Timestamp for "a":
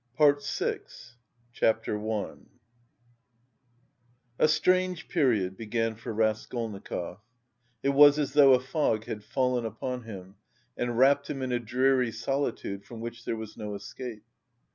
4.39-4.47, 8.55-8.59, 11.51-11.59